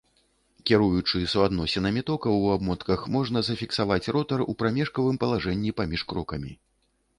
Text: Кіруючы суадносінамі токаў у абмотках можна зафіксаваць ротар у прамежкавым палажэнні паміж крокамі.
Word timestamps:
Кіруючы 0.69 1.19
суадносінамі 1.33 2.01
токаў 2.09 2.39
у 2.47 2.47
абмотках 2.55 3.05
можна 3.17 3.45
зафіксаваць 3.51 4.01
ротар 4.19 4.39
у 4.49 4.59
прамежкавым 4.65 5.15
палажэнні 5.27 5.77
паміж 5.81 6.01
крокамі. 6.15 6.51